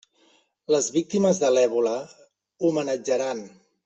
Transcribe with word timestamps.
Les 0.75 0.87
víctimes 0.95 1.41
de 1.43 1.51
l'èbola, 1.57 1.93
homenatjaran! 2.71 3.45